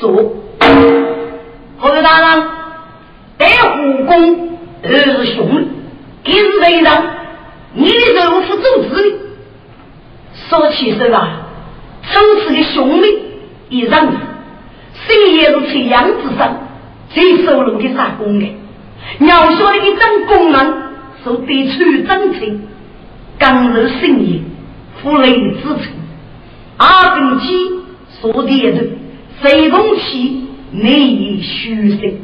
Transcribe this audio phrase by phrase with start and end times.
[0.00, 0.10] 说，
[1.78, 2.48] 何位大人，
[3.36, 5.68] 带护工都是兄
[6.24, 6.92] 弟，一日为人，
[7.74, 9.16] 你的肉是组织的，
[10.48, 11.42] 说起手啊，
[12.02, 13.18] 从此的兄弟
[13.68, 14.08] 一人，
[15.06, 16.56] 心也是在样子上，
[17.10, 18.56] 最收入的啥功的，
[19.20, 20.82] 要说的一种功能，
[21.22, 22.68] 是得出真情。
[23.38, 24.40] 刚柔性也，
[25.02, 25.92] 夫雷之臣，
[26.78, 27.46] 阿根基
[28.20, 28.42] 所
[29.42, 32.14] 点的水动气内虚实，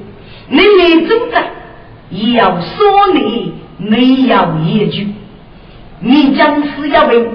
[0.48, 1.50] 内内中在，
[2.34, 5.08] 要说你没有依据，
[6.00, 7.28] 你将是要问，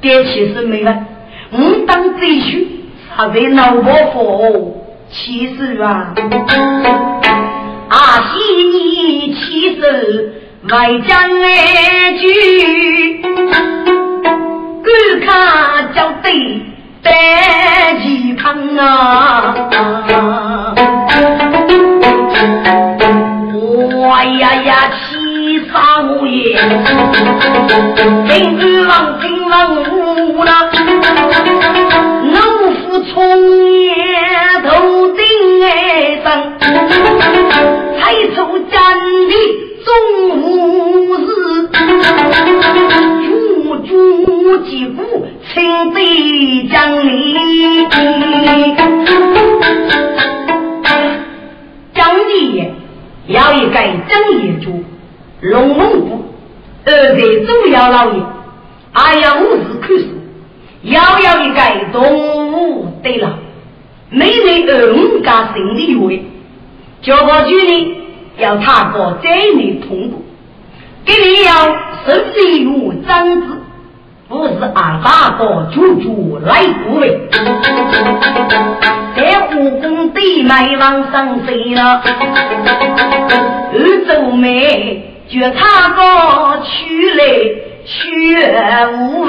[0.00, 1.06] 点其实没问，
[1.50, 2.66] 我当赘婿，
[3.14, 6.14] 还为老伯父，其实啊，
[7.88, 8.38] 阿西
[8.72, 10.34] 你其实。
[10.70, 13.20] 外将来句，
[14.80, 14.86] 观
[15.26, 16.30] 看叫对
[17.02, 19.54] 白旗旁啊！
[23.54, 24.06] 我
[24.38, 26.56] 呀呀七杀我也，
[28.28, 29.52] 金王金王
[29.82, 30.50] 无了，
[32.32, 32.36] 老
[32.70, 33.12] 夫从
[33.80, 33.90] 业
[34.68, 34.68] 头
[35.08, 35.20] 顶
[36.22, 36.26] 上，
[37.98, 38.00] 才
[38.34, 38.36] 出
[38.70, 38.74] 战
[39.28, 39.32] 的。
[39.84, 39.90] 中
[40.40, 40.40] 午
[41.16, 41.20] 时，
[43.78, 47.96] 主主击鼓，请对将领。
[51.94, 52.74] 张帝爷
[53.26, 53.74] 要一个
[54.08, 54.84] 正业主，
[55.40, 56.24] 龙龙府
[56.84, 58.22] 二代主要老爷，
[58.92, 60.04] 还要五十口数，
[60.82, 61.60] 要要一个
[61.92, 63.38] 动物对了，
[64.10, 66.24] 每人二五家生的位，
[67.02, 68.02] 叫我举例。
[68.38, 70.22] 要踏过这里通过，
[71.04, 73.61] 给你要顺利如长子，
[74.32, 77.20] 不是二大哥处处来不为。
[79.14, 82.02] 在护工地脉往上飞了，
[83.74, 87.24] 二周妹就踏过去来
[87.84, 89.28] 学无闻。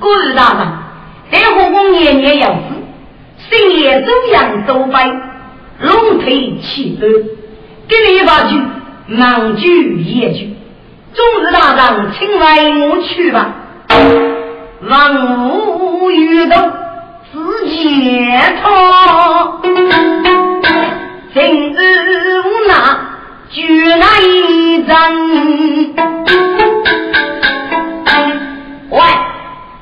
[0.00, 0.66] 故事大人，
[1.30, 2.60] 在护工年年要死。
[3.50, 5.12] 今夜中央都飞，
[5.80, 7.12] 龙退气短，
[7.86, 8.56] 给你一把酒，
[9.06, 10.54] 忙句夜句，
[11.14, 13.54] 终日大人请为我去吧。
[14.88, 16.70] 万物遇到
[17.32, 19.60] 自解脱，
[21.34, 23.00] 今日无那
[23.50, 24.94] 举那一阵。
[28.90, 29.00] 喂，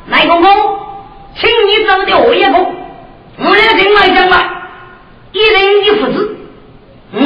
[0.08, 0.50] 赖公公，
[1.36, 2.56] 请你走的我也不。
[3.38, 4.36] 我要听来讲了，
[5.32, 6.36] 一人一父子，
[7.12, 7.20] 嗯，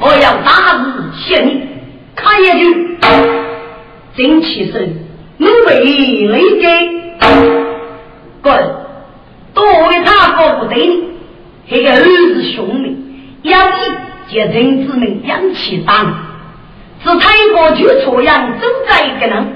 [0.00, 1.66] 我要大日限你，
[2.14, 2.98] 看下去，
[4.16, 4.88] 真气生，
[5.38, 6.66] 你为雷给，
[8.40, 8.76] 滚，
[9.54, 11.04] 多为他过不得你，
[11.68, 12.96] 这个儿子兄弟，
[13.42, 13.76] 要记
[14.30, 16.06] 接人之命，养气大，
[17.04, 19.46] 是太过去错样，正在一个人，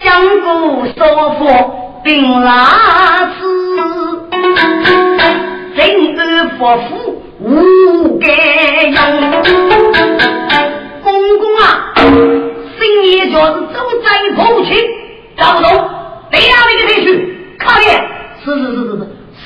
[0.00, 3.58] 将古说佛并拉丝。
[5.74, 8.26] 人而佛父无该
[8.84, 8.98] 用，
[11.02, 14.74] 公公啊，新年就是走在不去，
[15.36, 15.70] 找不懂，
[16.32, 17.08] 对呀，那个地区，
[17.60, 17.86] 靠边，
[18.44, 19.00] 是是是是是，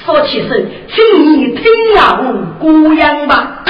[0.04, 0.50] 说起身，
[0.88, 1.62] 请你听
[1.98, 2.24] 啊，我
[2.58, 3.62] 姑娘吧，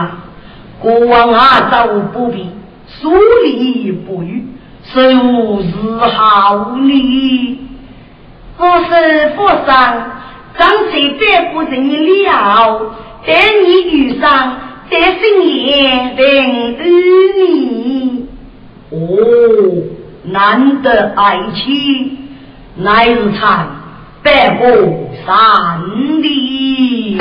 [0.00, 0.18] 啊，
[0.80, 2.48] 过往啊走不必，
[2.86, 3.12] 疏
[3.44, 4.46] 离不语，
[4.82, 7.60] 是无日好礼。
[8.56, 10.12] 我是佛上
[10.58, 12.92] 张嘴这不成了，
[13.26, 14.56] 待你遇上，
[14.90, 16.24] 在深夜等
[17.36, 18.26] 你。
[18.90, 18.96] 哦。
[20.22, 22.18] 难得爱情，
[22.76, 23.68] 乃日长
[24.22, 25.38] 百步三
[26.22, 27.16] 里。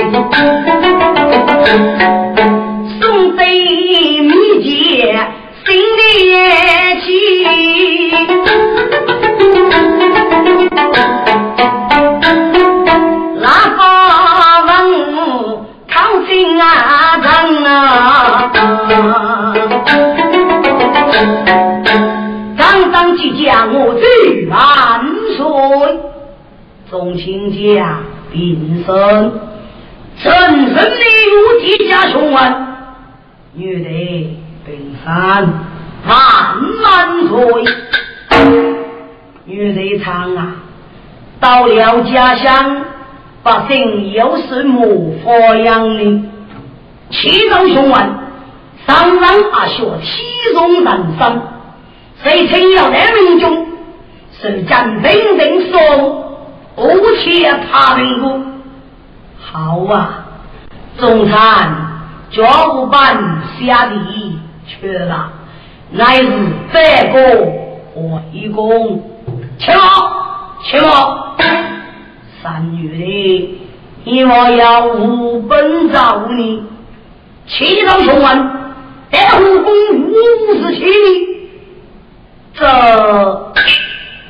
[2.99, 4.33] 送对密
[4.63, 5.15] 结
[5.63, 5.67] 心
[5.99, 7.07] 连情，
[13.39, 13.45] 哪
[13.77, 13.79] 怕
[14.65, 14.67] 问
[15.87, 15.93] 靠
[16.27, 16.65] 近啊
[17.21, 17.27] 人
[17.63, 17.75] 啊。
[23.45, 24.03] 将我最
[24.47, 24.57] 万
[25.35, 25.39] 岁，
[26.89, 27.99] 众卿家
[28.31, 29.39] 平生，
[30.23, 32.67] 真正的有几家雄文，
[33.53, 33.89] 女的
[34.65, 35.47] 平山
[36.07, 37.63] 万万岁，
[39.45, 40.55] 女的唱啊，
[41.39, 42.85] 到了家乡，
[43.43, 46.23] 百姓又是木佛养的，
[47.11, 47.93] 七张雄文，
[48.87, 51.41] 上上阿学体重人生。
[52.23, 53.67] 谁曾要来民众
[54.41, 56.28] 是将兵人说，
[56.87, 58.39] 不切他人过。
[59.39, 60.25] 好啊，
[60.97, 61.75] 中餐
[62.29, 65.31] 脚不板下地去了，
[65.91, 66.27] 乃是
[66.71, 67.45] 这个
[67.95, 69.03] 围攻。
[69.57, 69.79] 去了，
[70.63, 71.35] 去了。
[72.41, 73.59] 三月的，
[74.05, 76.63] 你我要无本找你，
[77.47, 78.51] 七道雄文，
[79.11, 79.73] 在武功
[80.05, 81.49] 五十七里。
[82.53, 82.65] 这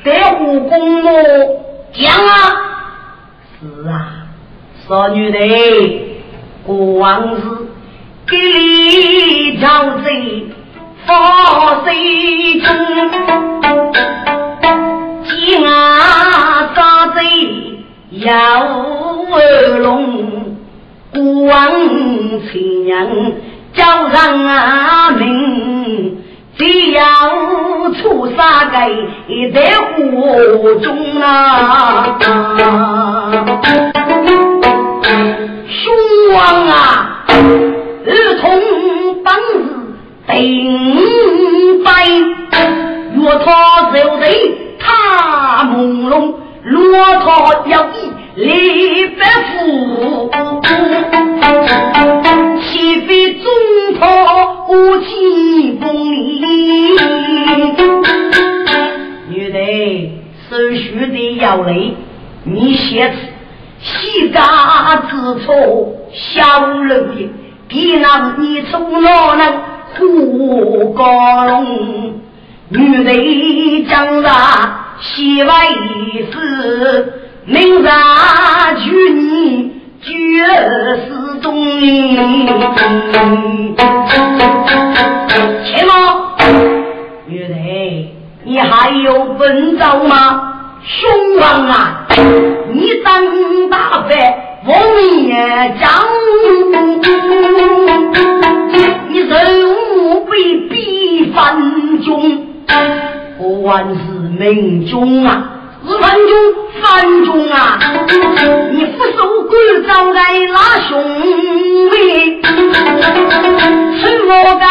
[0.02, 1.10] 得武功么？
[1.92, 2.32] 讲啊！
[3.60, 4.26] 是啊，
[4.90, 5.38] 少女的
[6.66, 7.38] 过往日
[8.26, 9.68] 给你招
[10.00, 10.46] 贼，
[11.06, 12.74] 发谁中？
[15.22, 17.22] 鸡啊杀贼
[18.10, 18.34] 要
[19.30, 20.56] 二龙，
[21.14, 21.70] 过往
[22.50, 23.06] 亲娘
[23.72, 24.18] 叫人
[25.20, 26.16] 命。
[26.58, 27.00] 只要
[28.02, 28.90] 出杀该
[29.54, 32.18] 在火中啊！
[36.20, 38.10] 雄王啊，儿
[38.40, 38.50] 童
[39.24, 39.56] 当日
[40.26, 41.88] 定白，
[43.14, 43.44] 骆驼
[43.90, 44.24] 走人
[44.78, 46.34] 踏朦胧，
[46.64, 46.76] 骆
[47.20, 50.30] 驼要一李白夫，
[52.60, 53.44] 岂非中
[53.98, 54.06] 头
[54.68, 56.44] 无情风里？
[59.30, 59.58] 女的
[60.50, 61.94] 手续的要累，
[62.44, 63.16] 你写词
[63.82, 64.40] 细家
[65.08, 65.54] 之错，
[66.12, 67.28] 小人也
[67.66, 69.58] 别让你从哪能
[69.98, 72.20] 护高龙？
[72.68, 74.30] 女的将来
[75.00, 75.68] 戏外
[76.30, 77.14] 事。
[77.46, 77.88] 明日
[78.78, 79.72] 娶你
[80.02, 82.46] 绝世中人，
[85.64, 85.90] 且莫，
[87.26, 87.50] 女人，
[88.44, 90.52] 你还有本招吗？
[90.84, 91.08] 雄
[91.40, 92.06] 王啊，
[92.72, 94.10] 你当大犯，
[94.66, 94.70] 王
[95.22, 95.30] 爷
[95.80, 95.88] 将，
[99.08, 99.34] 你人
[99.70, 100.32] 物被
[100.68, 101.38] 逼翻
[102.02, 102.46] 中，
[103.38, 104.00] 不万是
[104.38, 105.56] 命中啊。
[105.82, 106.30] 是范中，
[106.82, 107.78] 范中啊！
[108.70, 111.02] 你不守规招来拉兄
[111.90, 112.42] 弟，
[113.98, 114.28] 什么
[114.60, 114.66] 该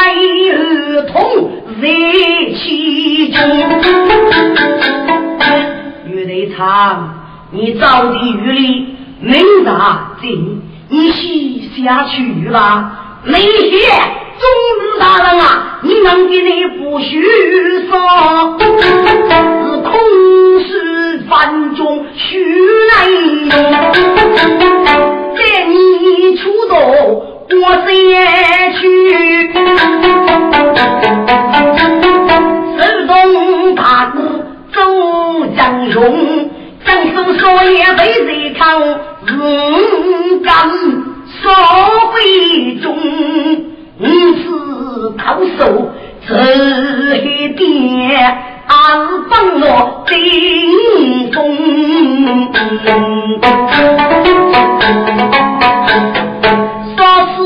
[0.54, 0.56] 儿
[1.12, 1.18] 童
[1.82, 1.84] 在
[2.54, 3.40] 其中？
[6.06, 6.46] 玉
[7.52, 13.22] 你早的雨里没大进，你洗下去吧。
[13.24, 14.46] 那些忠
[14.80, 17.22] 子大人啊，你能给你不许
[17.90, 18.68] 说，是
[19.82, 20.00] 空
[20.64, 22.46] 是凡中虚
[22.92, 23.50] 来用，
[25.36, 26.76] 在你出走
[27.52, 27.90] 我先
[28.76, 28.80] 去，
[32.78, 33.82] 手动大
[34.16, 34.18] 鼓
[34.72, 34.78] 走
[35.58, 35.98] 江雄，
[36.86, 38.82] 江苏说也被谁扛，
[39.28, 40.70] 嗯干。
[41.42, 41.50] 少
[42.12, 42.98] 会中，
[44.00, 44.44] 五次
[45.12, 45.24] 高
[45.58, 45.62] 手，
[46.28, 46.32] 这
[47.18, 47.60] 一点
[48.68, 48.74] 二
[49.30, 51.38] 帮我顶风。
[56.98, 57.00] 说
[57.36, 57.38] 是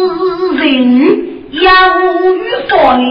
[0.57, 0.63] 人
[1.51, 1.61] 要
[2.33, 3.03] 与佛理，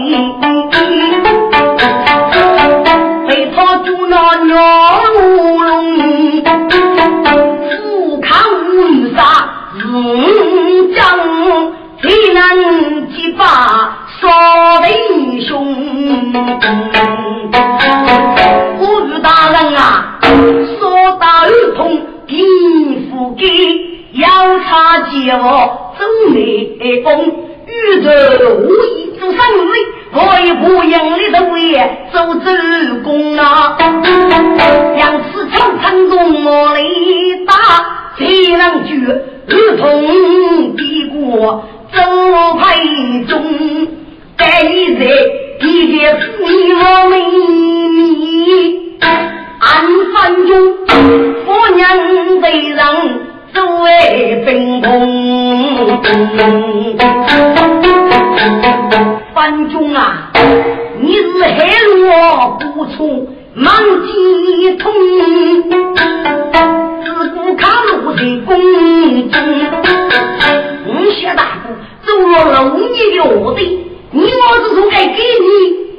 [3.27, 4.13] 被他捉了
[4.45, 4.51] 鸟
[12.33, 14.27] 能击败少
[14.87, 15.53] 英雄？
[18.79, 20.19] 呼吁大人啊，
[20.79, 20.81] 说
[21.19, 22.45] 大儿童贫
[23.09, 23.45] 富给，
[24.13, 24.27] 要
[24.59, 27.07] 差几我走内功，
[27.67, 28.09] 宇宙
[28.61, 29.69] 无一做生意，
[30.11, 32.45] 我也不赢的都也走走
[33.03, 33.77] 功啊，
[34.95, 37.53] 两次长城中我里打。
[38.15, 38.91] 谁能救？
[39.47, 40.03] 如同
[44.63, 45.03] 在你在
[45.59, 45.97] 地界
[46.39, 46.79] 你我
[47.09, 47.15] 秘
[47.89, 48.97] 密，
[49.59, 49.67] 暗
[50.13, 50.51] 犯中，
[50.87, 51.81] 夫娘
[52.39, 52.79] 被人
[53.53, 53.89] 作为
[54.45, 54.87] 兵锋。
[59.33, 60.31] 范中啊，
[61.01, 61.57] 你是害
[62.07, 64.93] 我不从，忙几通。
[67.03, 68.55] 自古卡路的公
[69.29, 69.35] 中，
[70.87, 73.61] 五血大哥走了龙年的卧底，
[74.15, 74.27] 你我
[74.63, 75.47] 是从该给你，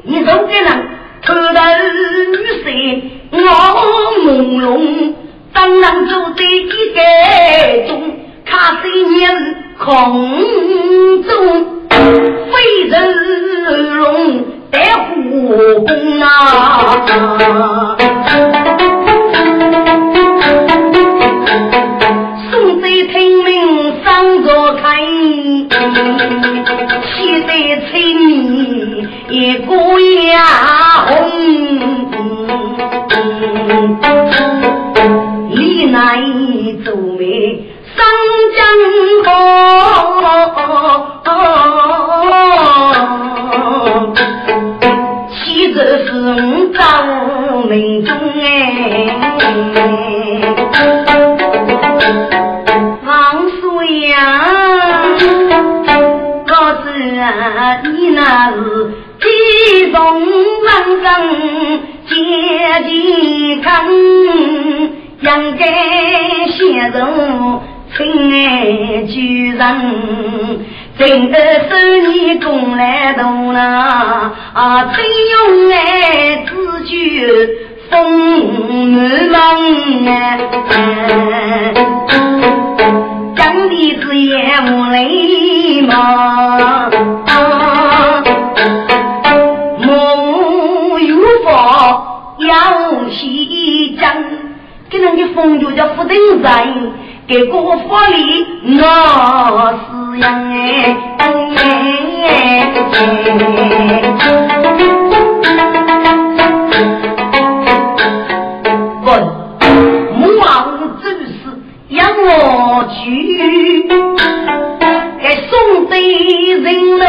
[0.04, 0.68] 你走给人
[1.22, 1.48] 头头女
[2.62, 2.70] 色，
[3.32, 3.38] 我
[4.24, 4.64] 朦胧，
[5.52, 6.70] 当然走在一个
[7.88, 11.28] 中，卡谁年空中，
[11.90, 12.94] 飞人
[13.96, 16.28] 龙带护工啊。
[23.12, 23.14] 气
[27.54, 30.42] 得青一股呀
[31.06, 31.12] 红，
[35.50, 36.20] 李乃
[36.84, 37.62] 做媒
[37.94, 38.04] 上
[38.56, 38.58] 江
[39.24, 39.28] 河，
[45.30, 46.10] 妻子是
[46.76, 46.82] 赵
[47.68, 48.44] 明忠哎。
[57.82, 58.54] 你那是
[59.18, 59.24] 地
[59.90, 59.98] 中
[60.62, 60.70] 人
[61.02, 61.04] 生
[62.06, 62.12] 健
[62.84, 62.92] 健
[63.60, 63.68] 康，
[65.20, 65.26] 应
[65.56, 65.62] 该
[66.48, 66.58] 享
[66.92, 66.96] 受
[67.96, 67.98] 亲
[68.32, 68.38] 爱
[69.06, 69.12] 旧
[69.56, 69.60] 人，
[70.96, 71.34] 真的
[71.68, 71.72] 是
[72.08, 73.58] 你功来大呐！
[74.52, 75.34] 啊，真用
[75.72, 75.76] 爱
[76.46, 76.92] 自居
[77.90, 77.92] 风
[79.30, 79.34] 满
[80.02, 80.08] 门
[80.68, 80.78] 啊！
[83.36, 84.32] 讲的是也
[84.70, 86.83] 无泪吗？
[95.14, 96.92] 你风就叫福登山，
[97.26, 100.96] 给个法力那是样哎。
[109.04, 109.06] 问
[110.14, 110.44] 母王
[111.00, 111.32] 走时
[111.88, 113.88] 要我去，
[115.20, 117.04] 给宋代人龙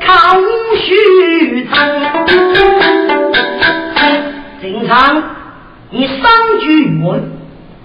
[0.00, 0.06] 康
[0.76, 0.86] 虚
[1.66, 1.72] 长。
[4.60, 5.22] 平常
[5.90, 7.37] 你三句语文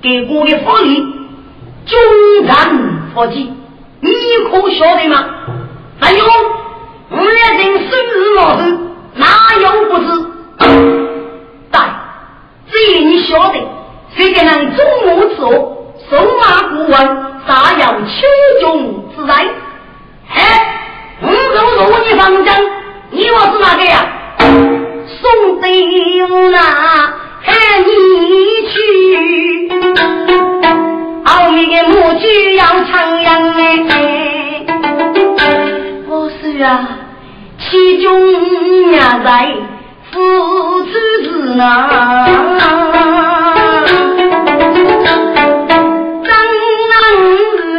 [0.04, 1.02] 给我的福利，
[1.86, 1.98] 忠
[2.46, 2.54] 然
[3.16, 3.50] 佛记，
[4.02, 4.12] 你
[4.52, 5.24] 可晓得吗？
[5.98, 6.26] 还有
[7.10, 8.64] 我两人生日老寿，
[9.16, 9.26] 哪
[9.62, 10.08] 有不是？
[11.72, 11.96] 但
[12.70, 13.60] 只要你晓得，
[14.14, 16.92] 谁给人中午之后，手马过问，
[17.48, 18.12] 啥要轻
[18.60, 19.34] 重自在？
[20.36, 20.42] 哎，
[21.22, 21.34] 我如
[21.82, 22.54] 如你方针，
[23.12, 24.06] 你我是哪个呀？
[25.22, 25.70] 送对
[26.52, 26.60] 那
[27.46, 27.92] 看你
[28.70, 28.74] 去，
[31.26, 33.62] 后面的母鸡要唱秧嘞。
[36.08, 36.88] 我是啊，
[37.60, 38.08] 其中
[38.92, 39.54] 爷在，
[40.12, 40.92] 父子
[41.24, 41.30] 是？
[41.30, 41.68] 张郎，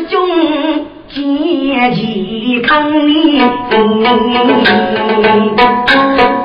[0.09, 1.17] 健
[1.91, 2.69] 健康
[5.87, 6.44] 康。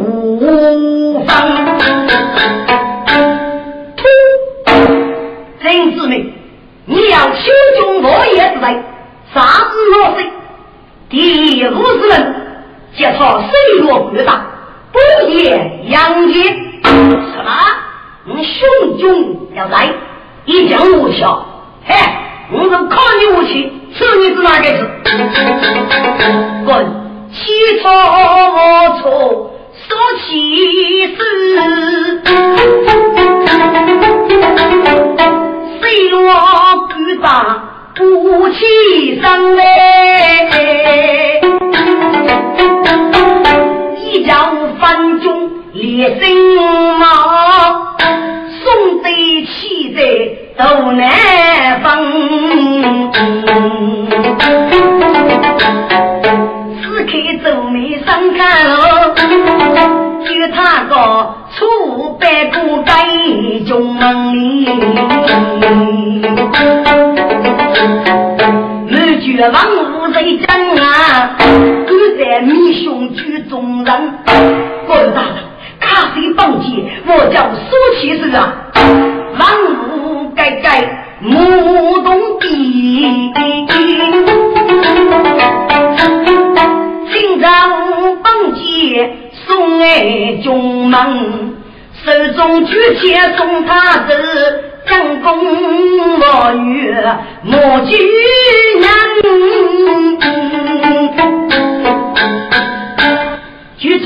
[0.00, 0.89] 不放。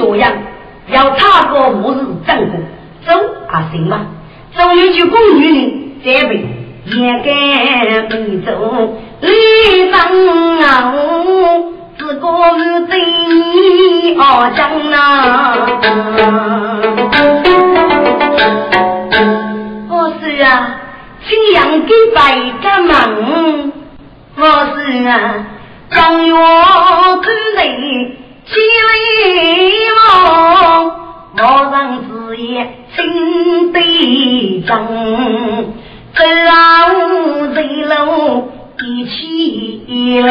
[0.04, 0.32] 就这样
[0.88, 2.60] 要踏过五日正宫，
[3.06, 3.12] 走
[3.48, 4.06] 啊行吗？
[4.54, 6.44] 走一句宫女呢，这辈
[6.84, 8.14] 也该不
[8.44, 8.50] 走，
[9.22, 9.96] 李方
[10.60, 10.92] 啊，
[11.98, 12.26] 自个
[12.58, 14.96] 是真好将呐。
[20.42, 20.76] 啊，
[21.26, 22.18] 青阳给白
[22.62, 23.72] 个门，
[24.36, 24.42] 我
[24.76, 25.12] 是啊，
[25.90, 26.34] 江月
[27.22, 28.98] 之内千里
[29.96, 30.84] 望，
[31.36, 32.44] 我上子夜
[32.94, 34.70] 心对正，
[36.14, 36.18] 走
[37.54, 37.56] 人
[37.88, 37.92] 路
[38.82, 40.28] 一起来，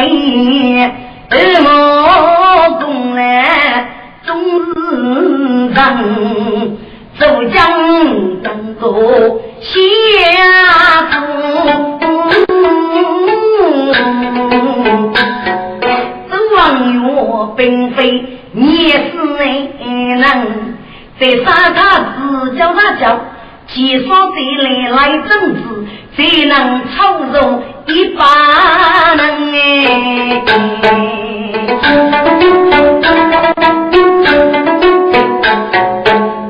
[1.30, 1.68] 二毛
[2.80, 3.22] 东来
[4.26, 4.64] 终日
[5.74, 6.78] 人。
[7.20, 7.62] 走江
[8.42, 8.92] 登高
[9.62, 9.72] 下
[12.00, 12.02] 步，
[13.94, 14.93] 走望月
[17.56, 19.46] 并非也是难
[20.20, 20.76] 能，
[21.20, 21.80] 在沙他
[22.18, 23.20] 只叫他叫，
[23.68, 25.62] 介绍的来来政治，
[26.16, 28.22] 才能操作一把
[29.16, 29.22] 人
[29.54, 29.58] 哎。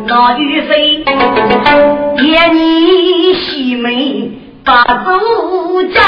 [0.06, 1.04] 那玉飞，
[2.22, 3.92] 夜你西门
[4.64, 5.12] 把走
[5.94, 6.02] 真，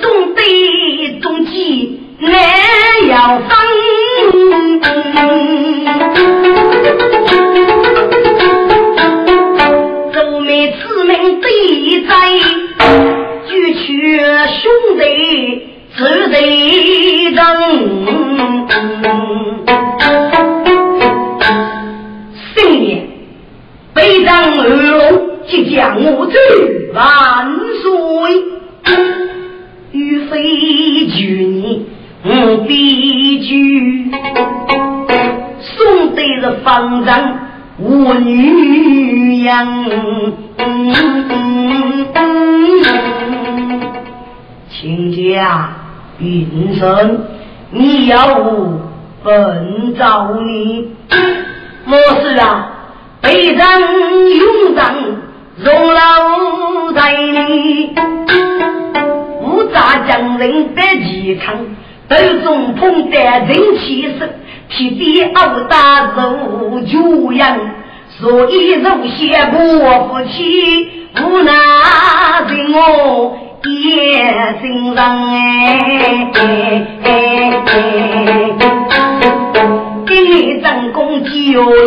[0.00, 0.40] 送对
[1.20, 2.34] 中计难
[3.08, 3.48] 要分。
[10.12, 11.46] 周妹此门对
[12.06, 12.12] 在，
[13.48, 14.62] 举去兄
[14.98, 15.02] 弟
[15.96, 16.34] 只得
[17.34, 17.38] 等。
[23.94, 25.00] 北上二龙
[25.46, 26.32] 即将我走
[26.92, 27.48] 万
[27.80, 27.84] 岁，
[29.92, 31.86] 欲非娶你
[32.26, 34.10] 我必居。
[35.60, 37.38] 送的是方丈
[37.78, 39.84] 无女样，
[44.70, 45.70] 亲家
[46.18, 47.20] 云生，
[47.70, 48.80] 你要我
[49.22, 50.92] 奔找你，
[51.86, 52.70] 我是啊。
[53.20, 53.58] 北人
[54.36, 54.94] 勇仗，
[55.56, 57.94] 荣老在里，
[59.42, 61.56] 五扎将人得健康，
[62.08, 64.28] 斗中捧得人气盛，
[64.68, 66.98] 提笔傲打如巨
[67.36, 67.44] 人，
[68.18, 70.88] 所以如先不服气，
[71.22, 71.52] 无奈
[72.46, 75.00] 的我也心伤
[75.32, 76.30] 哎。
[80.06, 81.30] 一张公九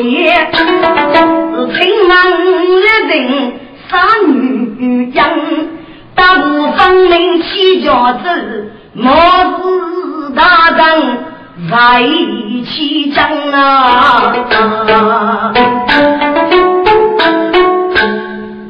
[0.02, 0.58] 爷，是
[1.74, 2.16] 青芒
[2.64, 2.66] 一
[3.08, 3.12] 人
[3.90, 3.92] 杀
[4.28, 5.22] 女人，
[6.16, 6.78] 大部分
[7.08, 8.26] 明起家子，
[9.00, 10.82] 我是大丈
[11.70, 14.34] 在一起争啊！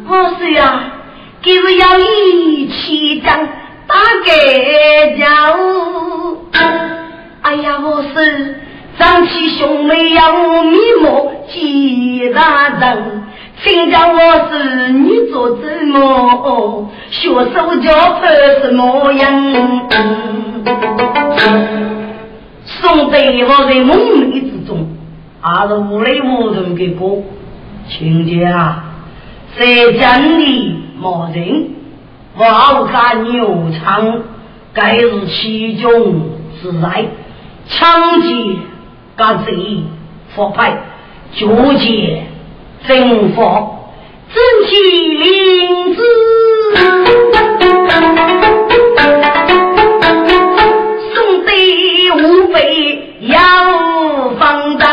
[0.10, 0.84] 我是呀，
[1.42, 3.48] 就是要一起争
[3.88, 5.26] 大盖章。
[7.42, 8.60] 哎呀，我是
[9.00, 13.24] 张起兄妹要面目见大人。
[13.64, 16.90] 你做怎么？
[17.10, 18.30] 学手教拍
[18.62, 19.88] 什么样？
[22.66, 24.88] 宋代我在梦里之中，
[25.42, 27.24] 还是无雷无人的歌，
[27.88, 28.84] 亲家
[29.58, 31.72] 在江里没人，
[32.38, 34.22] 我看牛场，
[34.74, 35.92] 该是其中
[36.62, 37.06] 之来，
[37.68, 38.58] 抢劫、
[39.16, 39.84] 干贼、
[40.36, 40.78] 腐败、
[41.34, 42.24] 纠结、
[42.88, 43.42] 征服，
[44.34, 44.76] 真气
[45.16, 46.02] 灵子。
[53.20, 53.40] 要
[54.40, 54.88] 放灯，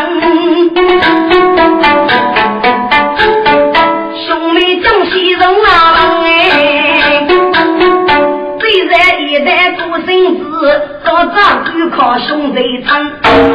[4.27, 5.69] 兄妹将西人啊
[6.25, 7.27] 哎，
[8.59, 8.95] 虽然
[9.31, 10.43] 一代独生子，
[11.05, 11.37] 早早
[11.71, 13.13] 就靠兄弟撑，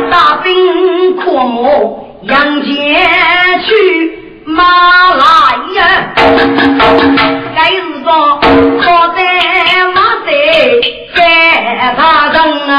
[0.10, 1.62] 大兵阔马
[2.22, 2.72] 杨戬
[3.64, 4.19] 去
[4.52, 4.64] 马
[5.14, 5.24] 来
[5.76, 6.14] 呀，
[7.56, 8.08] 该是说
[8.82, 8.84] 好
[9.16, 9.18] 在
[9.94, 10.28] 马在
[11.16, 11.18] 在
[11.96, 12.00] 他
[12.34, 12.38] 人
[12.70, 12.76] 啊。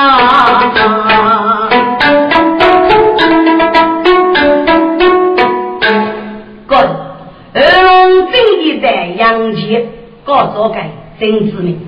[9.16, 9.86] 杨杰
[10.24, 10.78] 告诉给
[11.18, 11.78] 曾子明，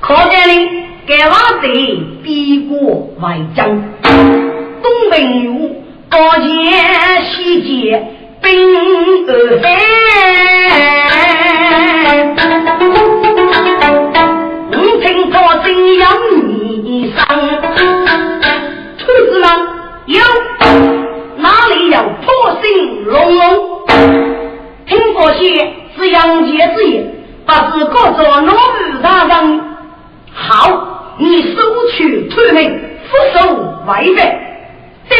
[0.00, 0.54] 可见呢，
[1.06, 5.70] 给瓦贼逼过外江，东平有
[6.08, 8.02] 高前西接
[8.42, 8.48] 兵
[9.26, 9.64] 二三，
[14.72, 15.66] 我听到真
[15.98, 16.02] 要
[16.82, 17.18] 你上，
[18.98, 19.44] 兔子们
[20.06, 20.20] 有
[21.38, 22.26] 哪里有破
[22.62, 23.40] 心龙龙？
[24.86, 25.74] 听说些。
[25.98, 27.12] 是杨杰之言，
[27.44, 29.60] 不是各座奴婢大人。
[30.32, 31.60] 好，你收
[31.92, 33.38] 取退命，不收
[33.86, 34.18] 违背。
[35.10, 35.16] 对，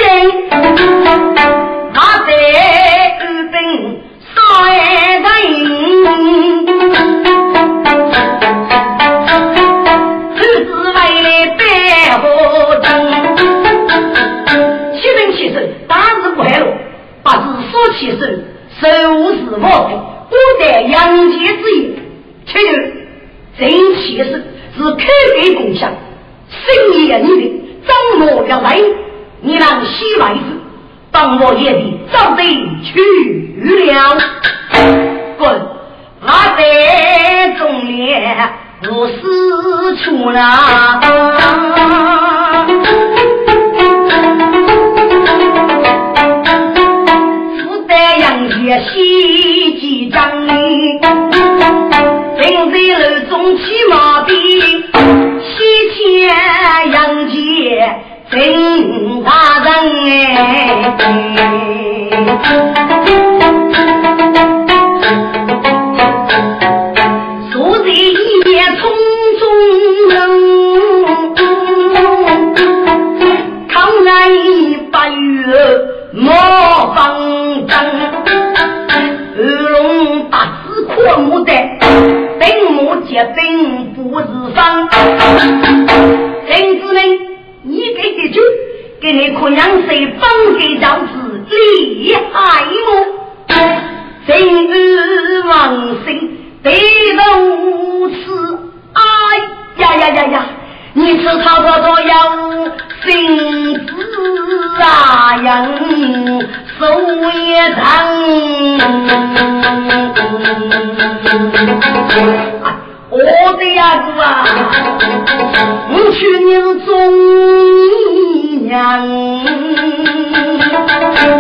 [1.93, 2.31] 他在
[3.21, 4.03] 二兵
[4.35, 4.43] 三
[5.53, 5.71] 人，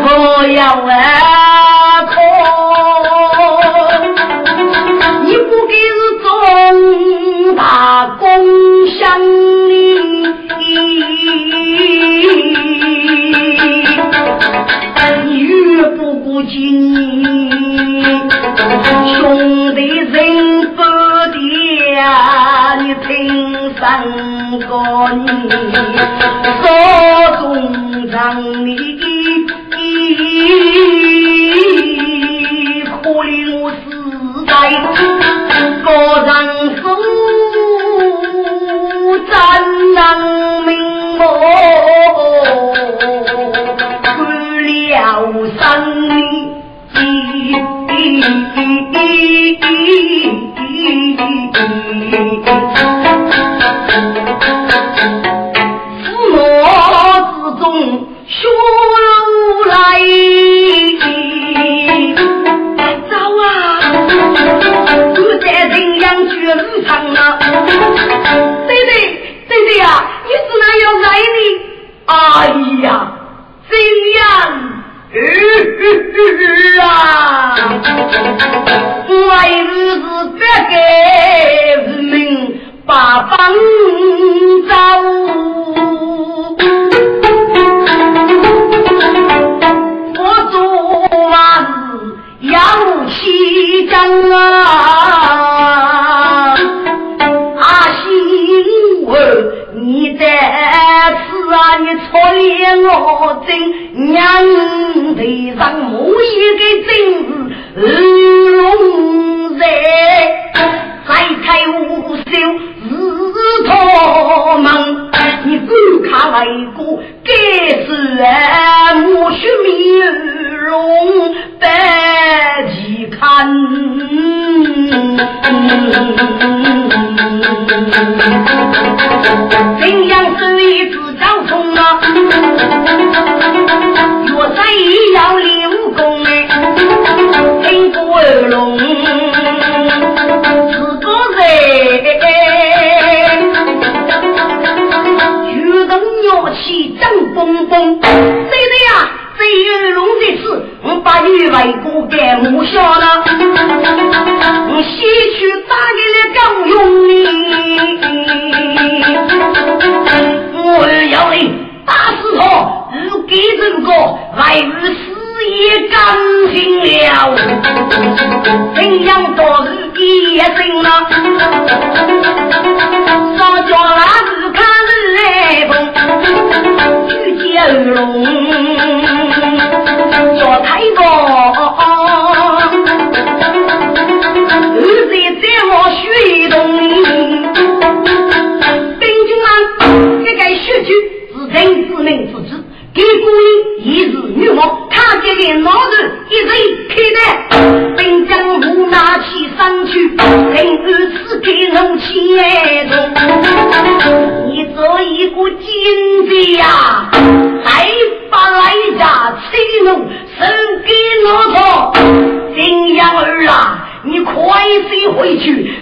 [0.03, 0.05] 我
[0.49, 0.89] 要外
[2.07, 2.15] 婆，
[5.25, 6.27] 你不给是中
[7.57, 7.61] 大
[8.19, 8.25] 工
[8.89, 8.99] 乡
[9.69, 9.73] 里，
[15.27, 15.49] 你越
[15.97, 16.55] 不顾及
[19.21, 20.15] 兄弟人
[20.75, 20.79] 不。
[21.95, 23.81] 呀，你听三
[24.61, 24.71] 个
[25.15, 25.21] 你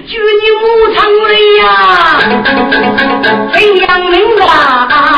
[0.08, 1.66] 举你母长泪呀，
[3.52, 5.17] 飞扬名啊！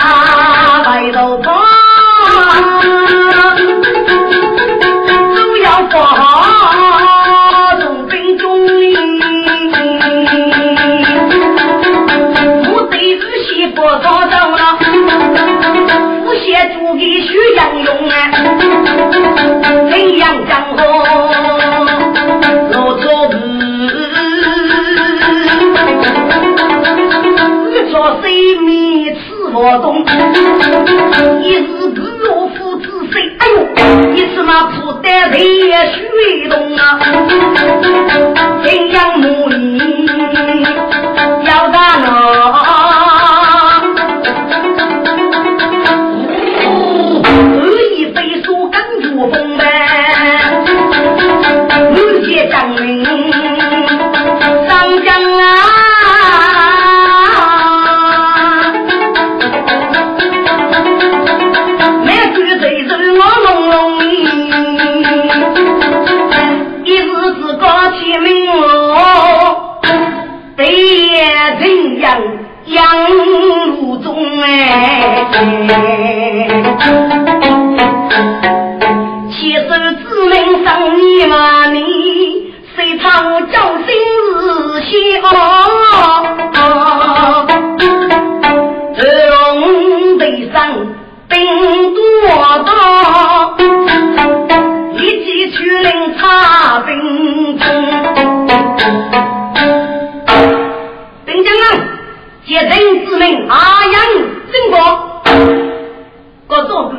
[29.78, 30.04] 动，
[31.42, 32.86] 一是我老夫子，
[33.38, 33.54] 哎呦，
[34.14, 36.98] 一时那破单也虚动啊，
[38.62, 39.00] 怎样？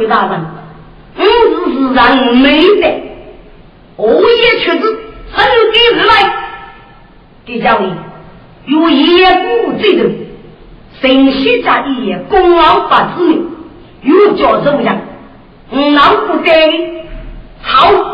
[0.07, 0.41] 大人，
[1.17, 1.21] 五
[1.59, 2.83] 子是人没的，
[3.97, 6.11] 我也确实生给人来。
[7.45, 7.85] 给家里
[8.65, 9.25] 有一夜
[9.65, 9.97] 不醉，
[11.01, 13.45] 神仙家一功劳不知名，
[14.03, 14.95] 又叫什么呀？
[15.71, 16.51] 五郎不得，
[17.61, 18.13] 好，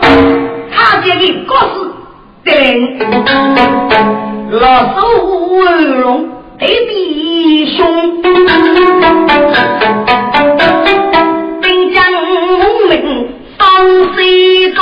[0.72, 1.76] 他这个故事
[2.44, 2.54] 等。
[4.50, 4.62] 老
[4.96, 7.86] 手乌龙得比凶。
[14.14, 14.82] 水中，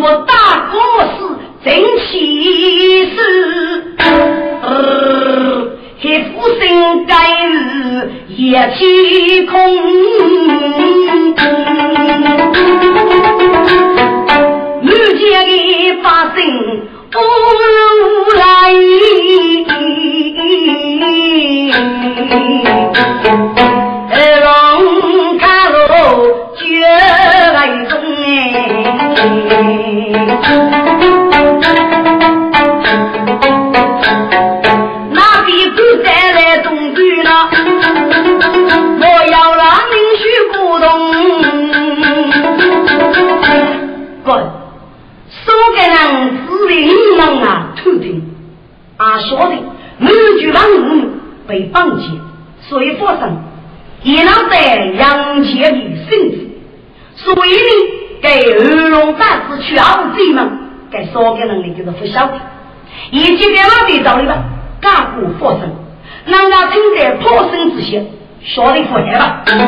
[0.00, 0.32] 我大
[0.70, 0.74] 哥
[1.14, 1.16] 是
[1.64, 1.68] 真
[2.06, 2.12] 气
[3.06, 3.16] 死，
[6.00, 6.60] 黑虎生
[7.06, 7.12] 崽
[7.46, 7.52] 日
[8.28, 8.36] 也
[8.78, 9.54] 气空，
[15.18, 15.50] 间的
[16.02, 16.36] 发生
[17.14, 18.28] 无人无。
[35.10, 37.28] 那必须再来重聚了！
[39.00, 40.22] 我要让民去
[40.52, 40.86] 鼓动。
[44.24, 44.28] 哥，
[45.30, 45.96] 苏格兰
[46.46, 46.92] 只为你
[47.42, 48.04] 啊，头疼
[48.98, 49.54] 啊，晓得？
[49.98, 50.06] 你
[50.40, 50.78] 就让人
[51.46, 52.04] 被绑架，
[52.60, 53.38] 所以发生，
[54.02, 55.76] 也能在杨杰的
[56.08, 56.47] 幸福。
[57.24, 60.50] 所以呢，给二龙大师去熬贼们，
[60.90, 62.34] 给说的能力就是不晓得，
[63.10, 64.44] 以及给老弟找的吧，
[64.80, 65.74] 干部发生，
[66.26, 67.98] 让他正在破身之下。
[68.40, 69.42] 说的不黑了，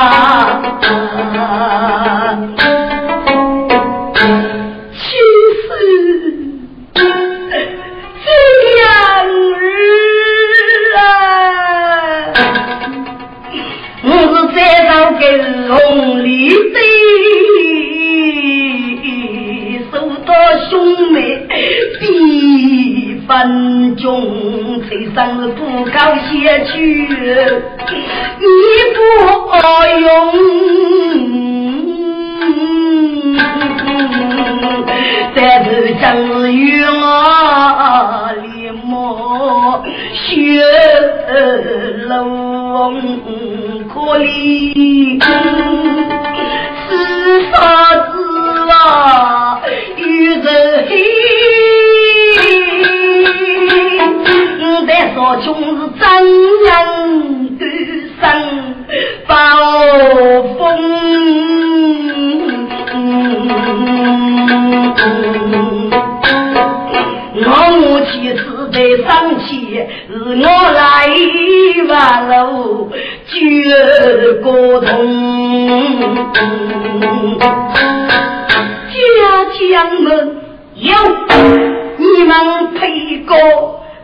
[81.97, 83.35] 你们陪过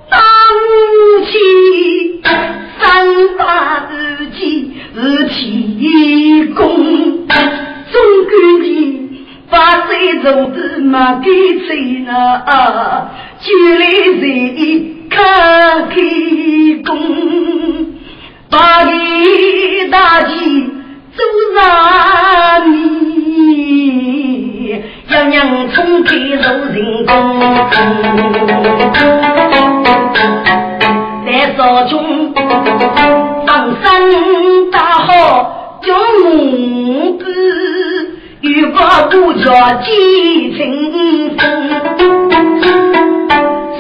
[0.10, 0.20] 当
[1.26, 1.38] 起。
[2.80, 3.06] 三
[3.38, 7.96] 大日记是提供，总
[8.30, 8.32] 归
[8.62, 11.32] 你把谁做的嘛给
[11.68, 12.12] 谁呢？
[13.40, 13.48] 就
[13.80, 13.90] 来
[14.20, 15.96] 谁看开
[16.86, 16.94] 工，
[18.50, 20.36] 把你大吉
[21.16, 21.26] 做
[21.56, 22.76] 上你，
[25.10, 26.42] 要娘从开入
[26.74, 27.40] 人工。
[31.26, 32.34] 在少中
[33.46, 35.94] 放生大好叫
[36.24, 37.24] 母子，
[38.42, 38.80] 如果
[39.10, 39.46] 不叫
[39.84, 40.60] 几成
[41.38, 41.42] 风，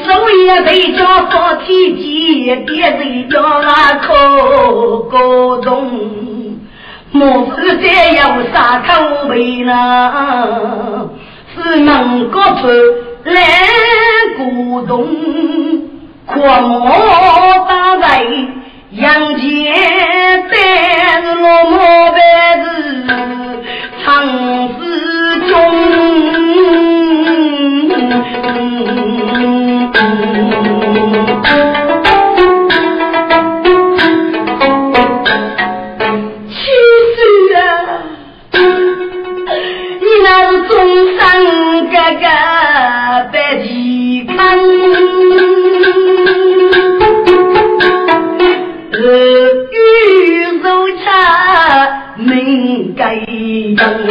[0.05, 0.99] 所以得叫
[1.30, 1.65] 发体
[2.45, 3.67] 健，别人叫那
[3.99, 4.13] 口
[5.11, 5.89] 高中，
[7.12, 11.10] 莫是这样杀头为呢？
[11.55, 12.68] 是能够出
[13.24, 13.41] 来
[14.38, 15.08] 古董，
[16.26, 16.88] 阔莫
[17.68, 18.24] 大在
[18.91, 19.74] 阳间
[20.49, 22.07] 待落寞。
[49.08, 54.08] 玉 dưới dâu, cha mình cày như.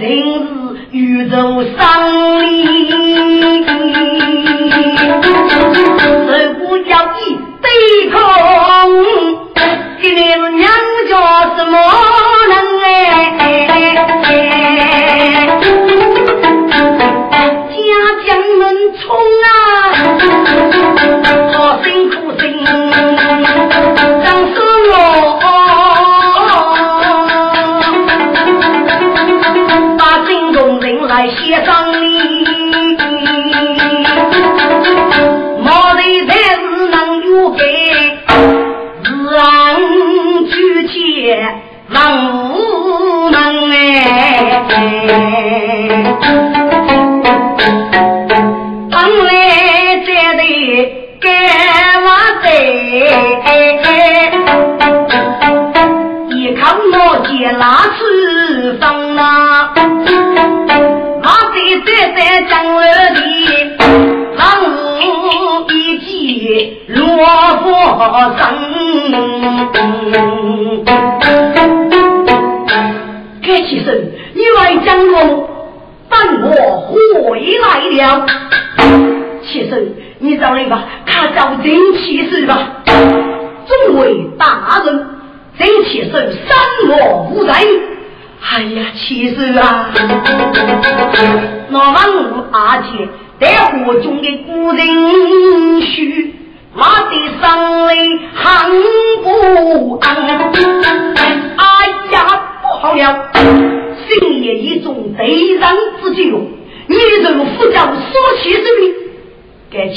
[0.00, 2.73] 真是宇宙生灵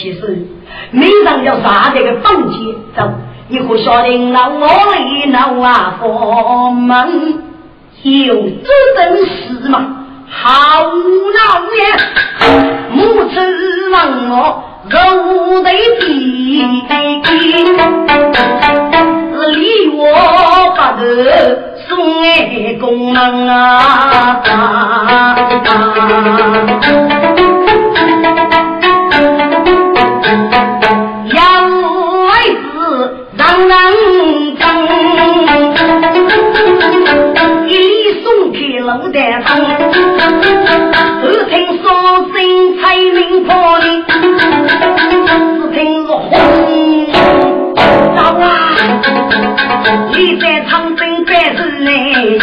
[0.08, 0.47] 你实
[0.91, 2.58] 每人要杀这个本钱
[2.95, 3.12] 走，
[3.49, 7.43] 你可晓得那我里那瓦房门
[8.03, 10.05] 有这等事嘛？
[10.30, 11.78] 好老爷，
[12.91, 13.36] 母子
[13.91, 14.95] 问我如
[15.62, 15.64] 何
[15.99, 16.08] 地？
[19.39, 19.99] 是离我
[20.72, 21.05] 不得
[21.88, 21.88] 送
[22.22, 22.24] 爱
[22.80, 23.53] 功能啊！
[24.45, 24.55] 啊啊
[25.10, 25.36] 啊
[33.66, 34.64] 人当，
[37.68, 37.72] 一
[38.24, 39.47] 送开楼台上，
[41.24, 41.86] 耳听说
[42.32, 42.34] 声
[42.78, 43.49] 彩铃破
[43.80, 46.30] 里，只听是轰，
[48.16, 48.20] 啊！
[50.14, 52.38] 你在长征百日内，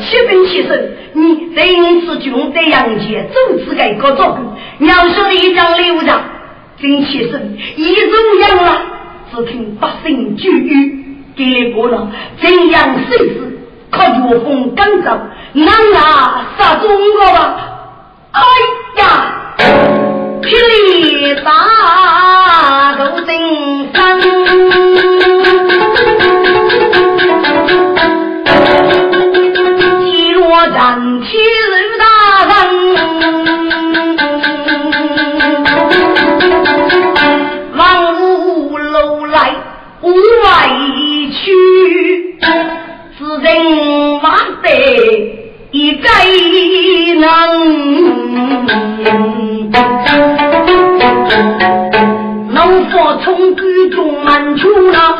[0.00, 0.74] 七分七手，
[1.12, 1.20] 你
[1.54, 1.64] 等
[2.00, 6.20] 是军队杨杰，正是该搞作工，娘说的一张六张。
[6.78, 8.82] 真七胜一如养了，
[9.32, 12.10] 只听百姓聚语，给过了
[12.40, 13.58] 怎样谁事？
[13.90, 15.18] 靠岳峰赶走，
[15.54, 17.56] 难啊杀中国吧！
[18.32, 18.40] 哎
[19.00, 19.04] 呀！
[20.42, 23.28] 霹雳大斗震
[23.94, 24.20] 山，
[30.02, 31.40] 击落战铁
[31.72, 32.04] 如大
[32.44, 33.45] 人，
[37.76, 39.54] 望五楼来
[40.02, 40.68] 无外
[41.32, 42.38] 去，
[43.18, 44.66] 只人万得。
[45.72, 46.08] 一该
[47.16, 47.26] 能，
[52.54, 55.18] 能否从居中满出了？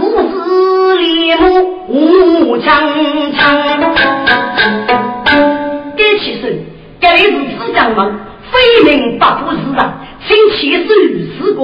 [0.00, 1.42] 五子立木
[1.88, 2.72] 无强
[3.36, 3.42] 强，
[5.96, 6.64] 该起身，
[6.98, 8.18] 该是自将门，
[8.54, 9.78] 非命不服是人，
[10.28, 10.88] 请起手
[11.36, 11.60] 四个。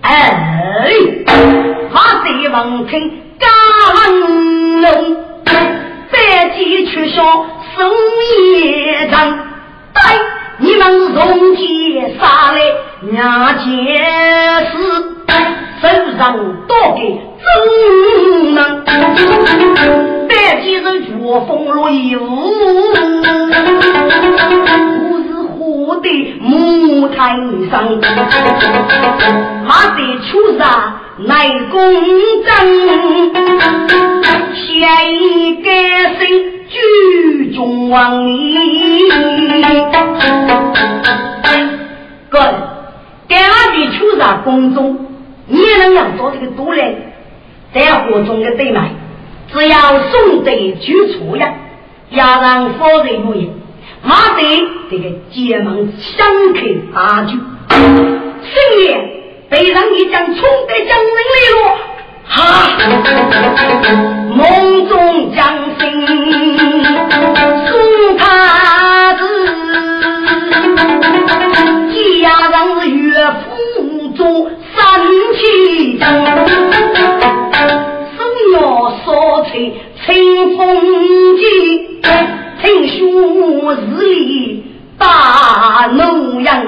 [0.00, 0.90] 哎，
[1.92, 3.46] 马贼王听家
[4.80, 5.16] 龙。
[6.10, 6.16] 百
[6.56, 7.24] 计却上
[7.76, 7.88] 生
[8.56, 9.38] 业长，
[9.92, 10.00] 待
[10.58, 11.62] 你们从街
[12.18, 12.58] 杀来
[13.12, 13.64] 娘前
[14.66, 14.72] 事，
[15.80, 15.86] 手
[16.18, 16.22] 上
[16.66, 17.00] 多给
[17.38, 18.58] 真能。
[20.28, 21.10] 百计人绝
[21.46, 22.18] 风落雨，
[25.88, 27.34] 我的木台
[27.70, 27.88] 上，
[29.64, 31.00] 马得出杀。
[31.16, 31.80] 乃公
[32.44, 32.52] 正，
[34.54, 35.70] 先一改
[36.18, 36.28] 姓
[36.68, 39.08] 居中王里。
[42.28, 42.38] 哥，
[43.26, 45.06] 给俺的出啥公众，
[45.46, 47.14] 你能要做这个多嘞？
[47.72, 48.90] 在火中的对麦，
[49.50, 49.78] 只要
[50.10, 51.54] 送得举出呀，
[52.10, 53.50] 要让夫人如意，
[54.02, 54.42] 马得
[54.90, 56.60] 这个结盟相克
[56.94, 57.38] 大局，
[57.70, 58.88] 新年。
[59.50, 60.36] 背上一将冲
[60.68, 61.58] 得将人来了，
[62.26, 62.36] 哈！
[64.28, 65.40] 梦中将
[65.80, 66.06] 心
[67.66, 67.70] 送
[68.18, 69.20] 他子，
[71.94, 72.54] 家人
[72.94, 73.46] 岳父
[74.14, 74.20] 做
[74.76, 74.76] 三
[75.32, 75.38] 七
[75.98, 76.04] 将，
[78.18, 78.18] 生
[78.52, 78.56] 要
[79.06, 79.06] 烧
[79.44, 79.48] 柴
[80.04, 80.06] 清
[80.58, 80.60] 风
[81.38, 81.42] 急，
[82.60, 84.64] 听说日里
[84.98, 86.66] 大怒阳，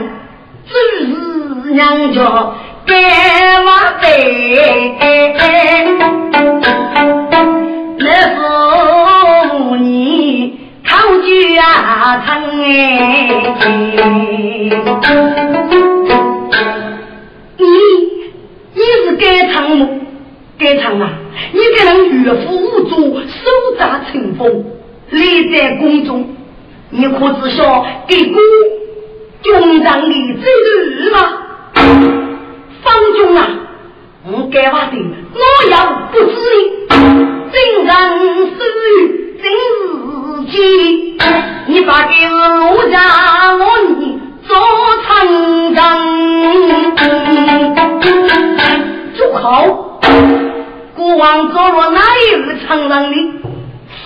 [0.67, 0.73] 只
[1.07, 2.53] 是娘家。
[2.87, 3.71] 该嘛
[4.01, 4.07] 得，
[7.99, 8.39] 那是
[9.79, 10.89] 你考
[11.23, 12.29] 举啊成
[12.63, 12.69] 哎！
[17.59, 17.65] 你
[18.75, 19.81] 你是该唱么？
[20.59, 21.13] 该唱啊！
[21.53, 23.27] 你给人岳父无助，手
[23.79, 24.65] 札成风，
[25.11, 26.37] 立在宫中，
[26.91, 28.41] 你可知晓给公
[29.43, 30.45] 军长的制
[31.05, 31.19] 度吗？
[32.83, 33.49] 方中啊，
[34.27, 34.97] 我该话的，
[35.35, 35.39] 我
[35.71, 35.75] 要
[36.13, 36.89] 不知你，
[37.51, 37.55] 真
[37.85, 37.91] 人
[38.57, 38.99] 私语
[39.43, 39.45] 真
[40.51, 40.55] 是，
[41.67, 42.97] 你把给我家
[43.57, 43.63] 我
[43.99, 44.57] 你做
[45.07, 45.09] 长
[45.75, 45.81] 征，
[49.17, 49.41] 就好。
[50.97, 53.17] 国王做了哪一个长征的？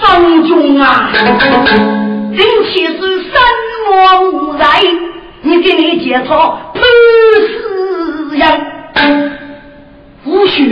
[0.04, 1.10] 方中啊，
[2.36, 3.32] 真气是三
[3.88, 4.64] 莫无在，
[5.42, 8.36] 你给你解脱不是。
[8.36, 8.60] 样，
[10.24, 10.66] 无须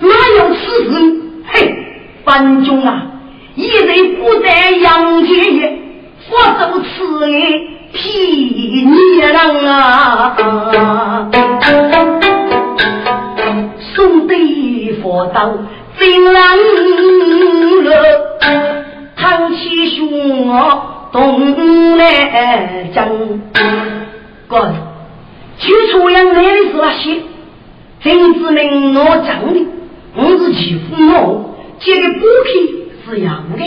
[0.00, 0.08] 哪
[0.38, 0.60] 有此
[0.90, 1.22] 事？
[1.46, 1.76] 嘿，
[2.24, 3.02] 范中啊，
[3.54, 5.78] 一人不在杨家也，
[6.28, 6.38] 佛
[6.72, 7.32] 祖此人
[7.92, 10.36] 替你郎啊！
[13.94, 15.52] 送对佛道
[15.98, 16.56] 真难
[17.84, 18.84] 了，
[19.16, 20.48] 唐起兄
[21.12, 23.08] 东来讲，
[24.48, 24.72] 哥。
[25.56, 27.22] 就出样来的是那些，
[28.02, 29.66] 真子明我讲的，
[30.16, 33.62] 我是欺负我，这个补品是样的，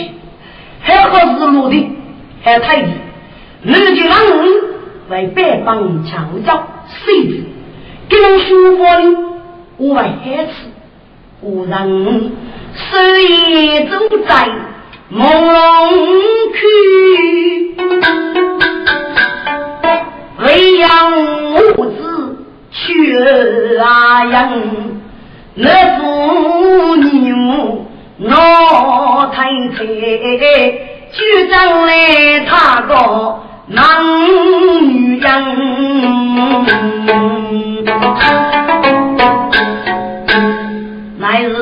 [0.82, 1.90] 还好是落的，
[2.42, 2.90] 还太低，
[3.62, 4.44] 你就让我
[5.08, 7.40] 为百帮强盗谁子，
[8.10, 9.04] 给人说话的，
[9.78, 10.67] 我为害死，
[11.40, 12.32] 无人
[12.74, 13.96] 谁走
[14.28, 14.48] 在
[15.08, 15.22] 梦
[16.52, 16.58] 去。
[20.44, 23.16] 为养母子去
[23.78, 24.50] 啊养，
[25.54, 27.32] 那妇女
[28.18, 29.44] 老太
[29.76, 29.86] 太，
[31.12, 31.16] 就
[31.48, 32.92] 将来他个
[33.68, 33.78] 男
[34.82, 35.28] 女人。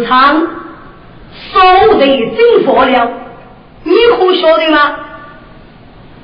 [0.07, 0.47] 昌，
[1.53, 1.61] 手
[1.99, 3.11] 得真佛了，
[3.85, 4.97] 你可晓得吗？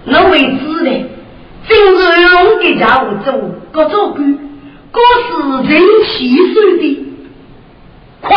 [0.04, 0.90] 那为知的，
[1.68, 3.32] 正是龙的家务做
[3.72, 4.38] 各做官，
[4.90, 5.30] 各是
[5.72, 6.82] 人气水的，
[8.20, 8.36] 快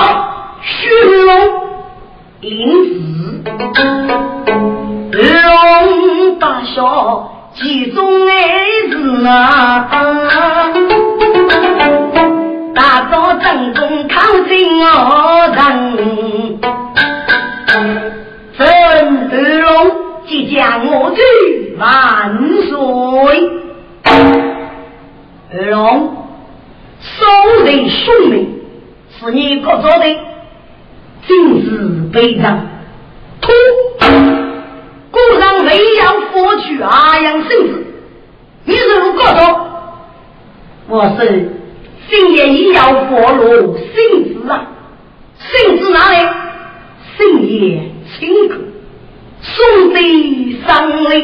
[0.62, 0.90] 寻
[1.26, 1.34] 龙
[2.42, 2.52] 领
[2.86, 2.94] 旨，
[5.12, 7.32] 龙大小。
[7.58, 8.34] 其中爱
[8.92, 9.88] 是啊，
[12.76, 16.60] 大早正中抗金我人，
[18.58, 18.68] 孙
[19.32, 19.96] 二龙
[20.28, 21.22] 即将我去
[21.80, 23.50] 万岁。
[25.54, 26.18] 二龙，
[27.00, 27.26] 手
[27.64, 28.46] 人兄妹
[29.18, 30.06] 是你各做的，
[31.26, 32.60] 今日悲伤，
[33.40, 33.54] 突。
[35.12, 37.86] 故上未要佛去阿阳圣子，
[38.66, 39.62] 你如何说？
[40.90, 41.52] 我是
[42.10, 43.96] 今夜已要佛罗圣
[44.26, 44.68] 子啊，
[45.40, 46.18] 圣子哪里？
[47.18, 48.56] 圣夜清客，
[49.42, 49.98] 送得
[50.68, 51.22] 上来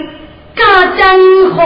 [0.55, 1.01] 家江
[1.49, 1.59] 河，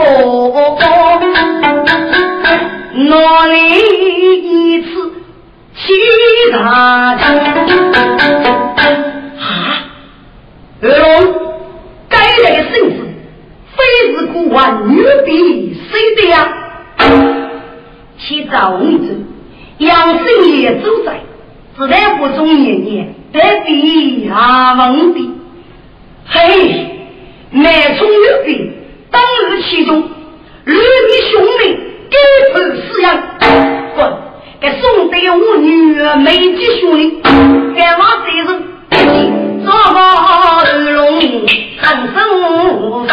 [2.94, 3.54] 哪里
[4.42, 4.86] 一次
[5.74, 5.82] 起
[6.52, 6.56] 大
[7.16, 7.24] 江？
[9.38, 9.40] 啊，
[10.82, 11.02] 二龙。
[12.08, 12.96] 该来的圣子，
[13.76, 13.76] 非
[14.14, 14.94] 是国王女
[15.24, 16.36] 婢谁的呀？
[18.28, 19.24] 其早女子，
[19.78, 20.26] 杨生
[20.58, 21.20] 也主宰，
[21.76, 25.30] 自然不中年年得比阿蒙的。
[26.26, 26.40] 嘿，
[27.52, 28.14] 男宠女
[28.44, 28.72] 婢，
[29.12, 30.02] 当日其中，
[30.64, 30.80] 女的
[31.30, 31.78] 兄妹
[32.10, 32.18] 该
[32.52, 33.06] 受饲养。
[33.94, 34.12] 滚！
[34.58, 37.22] 给送得我女儿美吉兄弟，
[37.76, 38.48] 该往谁人？
[39.64, 39.96] 做毛
[40.94, 41.20] 龙，
[41.78, 42.16] 很受
[43.06, 43.10] 伤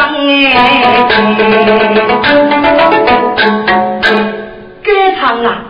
[0.47, 0.57] 哎！
[5.23, 5.63] 啊，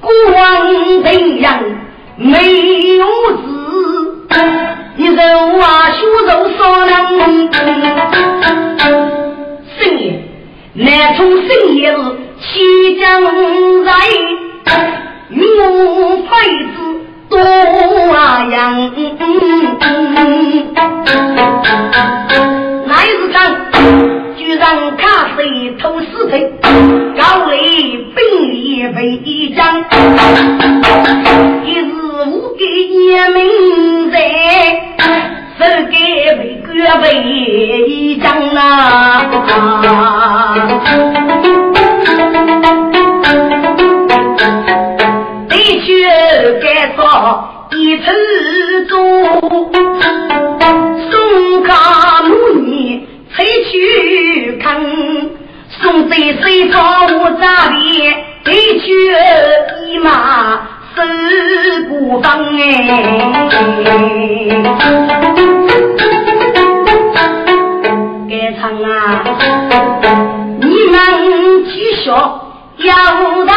[0.00, 1.58] 国王怎样
[2.16, 2.32] 没
[2.96, 3.42] 有子？
[4.96, 5.20] 你肉
[5.58, 6.90] 啊，血肉少能。
[9.78, 10.04] 深夜，
[10.74, 11.98] 南充深夜是
[12.40, 13.02] 西江
[13.84, 13.88] 在，
[15.30, 16.30] 云雾飞
[16.74, 16.76] 子。
[17.30, 18.50] 多样，
[22.86, 23.34] 乃是讲，
[24.50, 26.52] 居然卡谁偷死贼，
[27.16, 28.98] 高丽兵力为
[29.54, 29.78] 将，
[31.64, 31.92] 一日
[32.26, 34.18] 无给也明在，
[35.56, 35.96] 手给
[36.34, 37.06] 为官为
[38.20, 38.58] 将呐。
[46.60, 46.64] 该
[46.96, 46.98] 说
[47.70, 48.04] 一次
[48.86, 48.98] 做，
[51.10, 53.06] 送卡母女
[53.40, 54.78] 才去看，
[55.80, 58.02] 送在水上我扎里，
[58.44, 59.14] 得去
[59.86, 60.60] 一马
[60.94, 61.02] 守
[61.88, 62.60] 古方哎。
[68.28, 69.24] 该唱啊，
[70.60, 72.94] 你们继续要
[73.46, 73.54] 大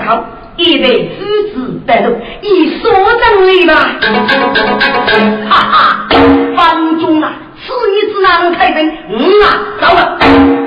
[0.00, 0.24] 攻打浙江门，浙江抗战是水不通，声声可靠。
[0.56, 0.84] 一位
[1.16, 1.24] 子
[1.54, 3.72] 子带路，以所证为嘛？
[5.48, 6.06] 哈哈，
[6.54, 7.32] 方中啊，
[7.64, 9.46] 此一之难开分，嗯啊，
[9.80, 10.18] 走了，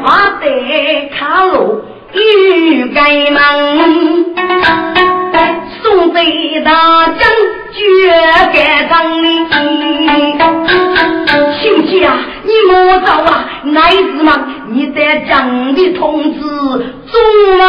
[0.04, 0.08] 我
[0.42, 0.46] 得
[1.16, 3.38] 卡路欲盖门，
[5.84, 6.18] 送贼
[6.66, 6.72] 大
[7.06, 7.20] 将
[7.72, 8.10] 绝
[8.52, 9.28] 盖张里，
[11.62, 17.14] 亲戚啊，你莫走啊，乃子嘛，你在将的通知众
[17.58, 17.62] 门。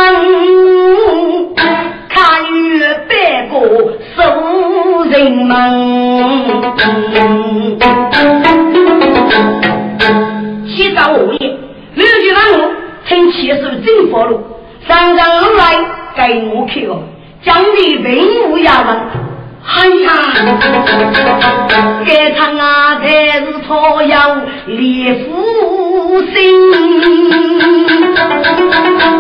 [2.09, 3.55] 看与百个
[4.15, 4.23] 守
[5.11, 5.51] 人门，
[10.69, 11.59] 起早午夜，
[11.95, 12.71] 六句让我
[13.05, 14.41] 趁七手真佛路，
[14.87, 15.63] 上上路来
[16.17, 16.21] 给
[16.55, 17.03] 我看哦，
[17.45, 18.07] 将你文
[18.53, 18.97] 武衙门，
[19.67, 20.13] 哎呀，
[22.07, 23.07] 该唱啊才
[23.41, 24.37] 是草药
[24.67, 26.35] 烈夫心，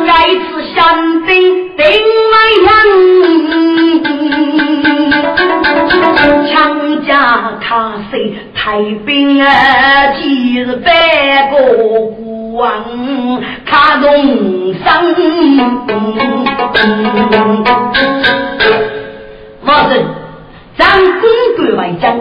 [0.06, 1.30] 该吃香槟。
[1.76, 1.84] 定
[2.32, 2.34] 为
[2.66, 2.68] 人，
[6.46, 6.54] 强
[7.04, 7.10] 家
[7.60, 8.12] 卡谁
[8.54, 9.46] 太平啊？
[10.20, 10.22] 几
[10.60, 11.52] 日百个
[12.12, 12.12] 国
[12.52, 12.62] 王
[13.66, 14.84] 卡东山。
[19.62, 20.04] 马人，
[20.76, 21.22] 咱公
[21.56, 22.18] 官为将，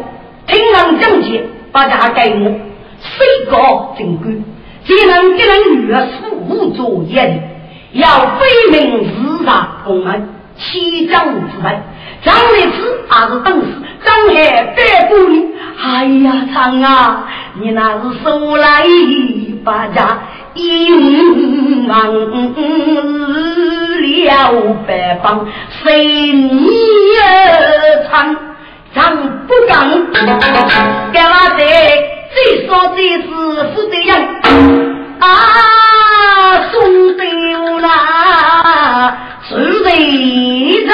[0.48, 2.52] 听让将节把家给我，
[3.00, 3.54] 谁个
[3.98, 4.42] 正规？
[4.86, 6.08] 既能给人女儿
[6.48, 7.36] 辅助业的。
[7.94, 11.82] 要非命自杀公门，七将之门，
[12.24, 13.68] 张立此还是当时，
[14.04, 15.46] 张海白骨里。
[15.82, 17.28] 哎呀，长啊，
[17.62, 18.84] 你那是手来
[19.64, 20.20] 把家
[20.56, 22.14] 银王
[24.14, 26.70] 了百方，随你
[27.22, 28.36] 而唱，
[28.94, 29.90] 张不刚，
[31.12, 31.62] 给我的
[32.34, 33.28] 最少最是
[33.74, 34.10] 负责人
[35.20, 35.26] 啊，
[36.72, 37.24] 送的。
[37.82, 37.88] 那
[39.50, 39.90] 是为
[40.86, 40.92] 人，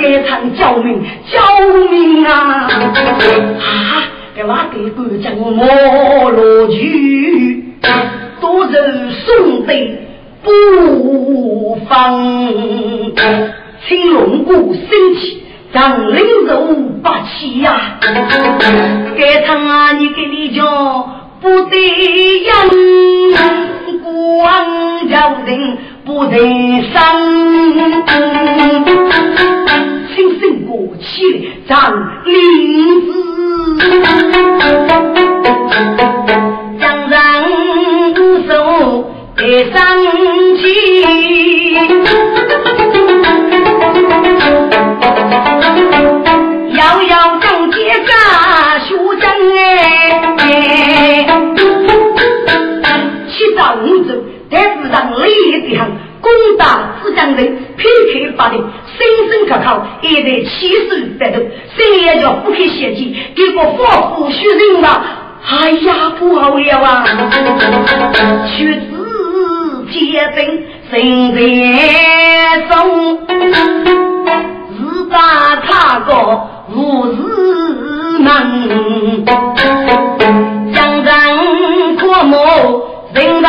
[0.00, 0.86] 给唱救命
[1.30, 1.36] 救
[1.90, 2.30] 命啊！
[4.46, 7.64] 啊，给我给国将我落去，
[8.40, 9.72] 多人送的
[10.42, 12.20] 不放，
[13.88, 15.42] 青龙骨升起。
[15.70, 16.66] 让领肉
[17.02, 18.00] 霸气呀！
[19.18, 20.64] 该唱啊，你给你讲
[21.42, 21.76] 不得
[22.42, 22.50] 人，
[24.02, 25.76] 光叫人
[26.06, 26.38] 不得
[26.90, 26.96] 伤。
[30.18, 31.78] 轻声过气张
[32.24, 33.12] 林子，
[36.80, 37.14] 将人
[38.48, 38.52] 手
[39.36, 39.80] 给上
[40.56, 40.66] 去。
[48.04, 49.30] 家学将
[50.38, 51.26] 哎，
[53.28, 54.12] 七早五走，
[54.50, 55.86] 但是让累的很。
[56.20, 58.56] 攻打浙江人，偏开发的，
[58.98, 60.88] 声声可靠，一代气势
[61.18, 61.40] 百头，
[61.76, 64.88] 谁也叫不可嫌弃，给我发福学人吧。
[65.48, 67.04] 哎呀，不好了啊！
[68.46, 69.96] 屈子结
[70.34, 71.38] 冰，心在
[72.68, 72.76] 中，
[74.76, 75.16] 自打
[75.64, 76.10] 他个。
[76.70, 79.24] 无日门，
[80.74, 81.06] 江山
[81.96, 82.36] 过目
[83.14, 83.48] 人道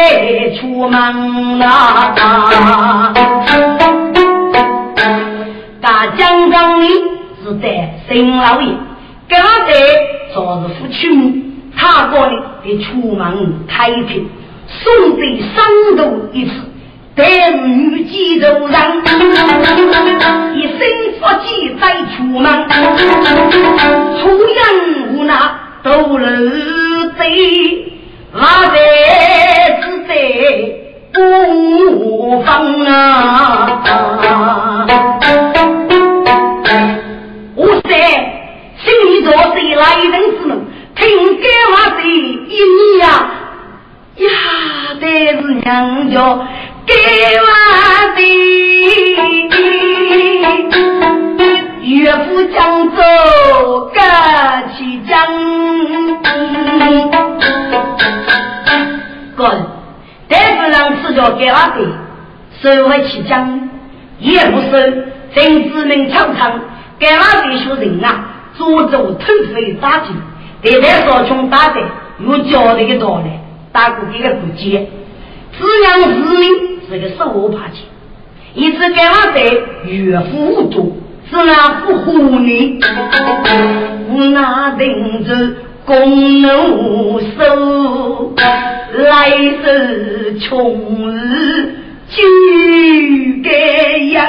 [0.00, 2.14] 开出门啊！
[5.82, 6.88] 大江上里
[7.42, 8.72] 是在新老爷，
[9.28, 9.72] 刚才
[10.32, 11.44] 昨日夫妻
[11.76, 12.32] 他过来
[12.64, 14.26] 的出门开平。
[14.68, 16.52] 送给三度一次，
[17.16, 19.02] 但是女肌肉上
[20.54, 20.78] 一身
[21.18, 22.68] 福气再出门，
[24.20, 24.56] 出人
[25.12, 26.24] 无那都露
[27.18, 27.89] 嘴，
[28.32, 28.76] 那在
[29.82, 30.10] 是在
[31.12, 32.86] 不放啊！
[37.56, 37.90] 我在
[38.78, 40.50] 心里做谁来人之门，
[40.94, 41.02] 听
[41.40, 43.04] 干嘛的一你呀？
[44.16, 44.28] 呀，
[45.00, 46.14] 得是娘家
[46.86, 46.94] 给
[47.40, 47.44] 我
[48.16, 48.18] 的，
[51.82, 53.02] 岳父将走
[53.92, 53.98] 各
[54.76, 54.78] 起
[55.08, 55.10] 将。
[59.36, 59.66] 哥，
[60.28, 61.76] 但是让吃着给我的，
[62.60, 63.68] 收回起将，
[64.18, 64.76] 也不收。
[65.32, 66.60] 真子明常常
[66.98, 68.24] 给我的学人啊，
[68.56, 70.16] 做做偷肥打金，
[70.60, 71.80] 对待少穷打的，
[72.18, 73.30] 有教的一道理。
[73.72, 74.90] 大哥这个不接，
[75.56, 77.84] 只养子民是个守法去，
[78.54, 79.40] 一直给我在
[79.84, 82.80] 岳父无度，是那不护你，
[84.32, 85.32] 那定着
[85.84, 89.30] 公奴手，来
[89.64, 91.74] 是穷日
[92.08, 92.22] 就
[93.42, 94.20] 该养。